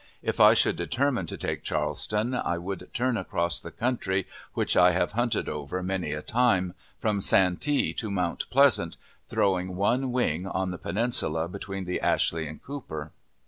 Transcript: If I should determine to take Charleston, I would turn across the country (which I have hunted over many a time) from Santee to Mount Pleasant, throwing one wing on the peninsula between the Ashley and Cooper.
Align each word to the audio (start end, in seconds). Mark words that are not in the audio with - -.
If 0.23 0.39
I 0.39 0.55
should 0.55 0.77
determine 0.77 1.27
to 1.27 1.37
take 1.37 1.61
Charleston, 1.61 2.33
I 2.33 2.57
would 2.57 2.89
turn 2.91 3.17
across 3.17 3.59
the 3.59 3.69
country 3.69 4.25
(which 4.55 4.75
I 4.75 4.93
have 4.93 5.11
hunted 5.11 5.47
over 5.47 5.83
many 5.83 6.11
a 6.11 6.23
time) 6.23 6.73
from 6.97 7.21
Santee 7.21 7.93
to 7.93 8.09
Mount 8.09 8.49
Pleasant, 8.49 8.97
throwing 9.27 9.75
one 9.75 10.11
wing 10.11 10.47
on 10.47 10.71
the 10.71 10.79
peninsula 10.79 11.47
between 11.47 11.85
the 11.85 12.01
Ashley 12.01 12.47
and 12.47 12.59
Cooper. 12.63 13.11